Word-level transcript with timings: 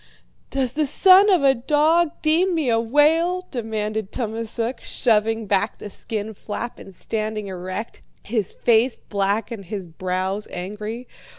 "'Does 0.49 0.73
the 0.73 0.87
son 0.87 1.29
of 1.29 1.43
a 1.43 1.53
dog 1.53 2.09
deem 2.23 2.55
me 2.55 2.69
a 2.71 2.79
whale?' 2.79 3.45
demanded 3.51 4.11
Tummasook, 4.11 4.79
shoving 4.81 5.45
back 5.45 5.77
the 5.77 5.91
skin 5.91 6.33
flap 6.33 6.79
and 6.79 6.95
standing 6.95 7.45
erect, 7.45 8.01
his 8.23 8.51
face 8.51 8.97
black 8.97 9.51
and 9.51 9.65
his 9.65 9.85
brows 9.85 10.47
angry. 10.49 11.07